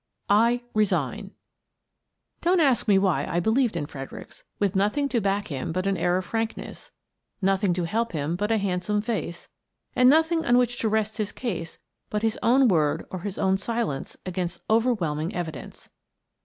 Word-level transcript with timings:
I 0.31 0.63
RESIGN 0.73 1.29
Don't 2.41 2.59
ask 2.59 2.87
me 2.87 2.97
why 2.97 3.27
I 3.29 3.39
believed 3.39 3.75
in 3.77 3.85
Fredericks, 3.85 4.43
with 4.57 4.75
nothing 4.75 5.07
to 5.09 5.21
back 5.21 5.49
him 5.49 5.71
but 5.71 5.85
an 5.85 5.95
air 5.95 6.17
of 6.17 6.25
frankness, 6.25 6.89
nothing 7.39 7.71
to 7.75 7.83
help 7.83 8.11
him 8.13 8.35
but 8.35 8.49
a 8.51 8.57
handsome 8.57 9.03
face, 9.03 9.49
and 9.95 10.09
nothing 10.09 10.43
on 10.43 10.57
which 10.57 10.79
to 10.79 10.89
rest 10.89 11.17
his 11.17 11.31
case 11.31 11.77
but 12.09 12.23
his 12.23 12.39
own 12.41 12.67
word 12.67 13.05
or 13.11 13.19
his 13.19 13.37
own 13.37 13.57
silence 13.59 14.17
against 14.25 14.63
overwhelming 14.71 15.35
evidence. 15.35 15.87